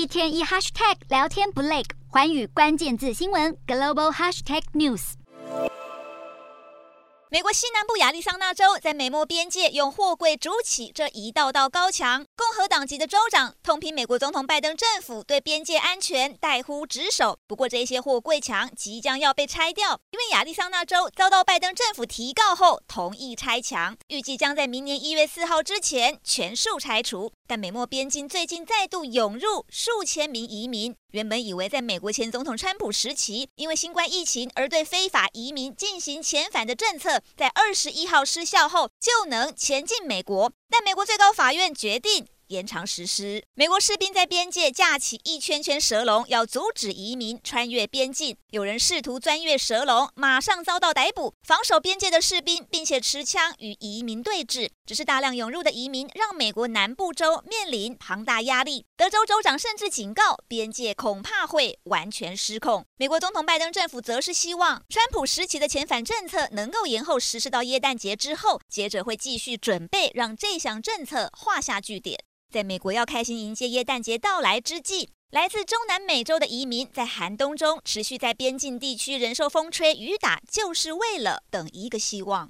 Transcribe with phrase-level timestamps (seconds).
[0.00, 5.12] 一天一 hashtag 聊天不累，环宇关键字新闻 global hashtag news。
[7.28, 17.38] 美国西南部亚利桑那州在美墨边界用货柜筑起这一道道高墙，共和党籍的州长痛批美国总统拜登政府对边界安全怠忽职守。
[17.46, 27.30] 不过，这些货柜墙即将要被拆掉，因为亚利桑那州遭到拜登政府提告后同意拆墙，预计将在明年一月四号之前全数拆除。
[27.50, 30.94] 但美墨边境最近再度涌入数千名移民。
[31.10, 40.52] 原本以为在美国前总统川普时期，因为新冠疫情而对非法移民进行遣返的政策，在二十一号失效后就能前进美国。
[40.68, 42.28] 但美国最高法院决定。
[42.50, 43.42] 延长实施。
[43.54, 48.36] 美国士兵在边界架起一圈圈蛇笼，要阻止移民穿越边境。
[48.50, 51.34] 有人试图钻越蛇笼，马上遭到逮捕。
[51.42, 54.68] 防守边界的士兵并且持枪与移民对峙。
[54.84, 58.84] 只是大量涌入的移民让美国南部州面临庞大压力。
[58.96, 62.84] 德州州长甚至警告，边界恐怕会完全失控。
[62.96, 72.18] 美国总统拜登政府则是希望川普时期的遣返政策能够延后实施到耶诞节之后，接着会继续准备让这项政策画下句点。
[72.50, 82.48] 在美国要开心迎接耶诞节到来之际，来自中南美洲的移民在寒冬中持续在边境地区忍受风吹雨打，就是为了等一个希望。